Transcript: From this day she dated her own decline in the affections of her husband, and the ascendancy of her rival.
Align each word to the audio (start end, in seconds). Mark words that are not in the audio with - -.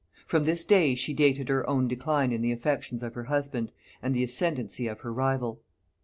From 0.25 0.41
this 0.41 0.65
day 0.65 0.95
she 0.95 1.13
dated 1.13 1.47
her 1.49 1.69
own 1.69 1.87
decline 1.87 2.31
in 2.31 2.41
the 2.41 2.51
affections 2.51 3.03
of 3.03 3.13
her 3.13 3.25
husband, 3.25 3.71
and 4.01 4.15
the 4.15 4.23
ascendancy 4.23 4.87
of 4.87 5.01
her 5.01 5.13
rival. 5.13 5.61